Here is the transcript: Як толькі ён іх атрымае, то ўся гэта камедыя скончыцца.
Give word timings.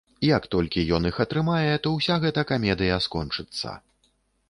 Як 0.37 0.45
толькі 0.55 0.85
ён 0.97 1.05
іх 1.09 1.19
атрымае, 1.27 1.75
то 1.85 1.93
ўся 1.99 2.19
гэта 2.25 2.47
камедыя 2.55 3.01
скончыцца. 3.11 3.81